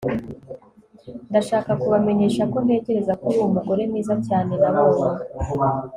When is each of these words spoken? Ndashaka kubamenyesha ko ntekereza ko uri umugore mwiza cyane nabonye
Ndashaka 1.29 1.71
kubamenyesha 1.81 2.43
ko 2.51 2.57
ntekereza 2.65 3.13
ko 3.19 3.23
uri 3.29 3.39
umugore 3.49 3.81
mwiza 3.89 4.15
cyane 4.27 4.53
nabonye 4.61 5.21